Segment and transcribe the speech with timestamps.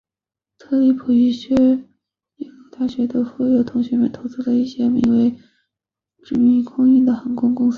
[0.57, 5.35] 特里普与一些耶鲁大学的富有同学投资了一间名为
[6.23, 7.69] 殖民空运的航空公司。